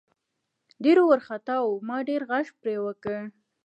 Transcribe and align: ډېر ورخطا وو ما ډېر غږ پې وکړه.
ډېر 0.83 0.97
ورخطا 1.09 1.57
وو 1.61 1.73
ما 1.87 1.97
ډېر 2.09 2.21
غږ 2.29 2.47
پې 2.63 2.73
وکړه. 2.85 3.19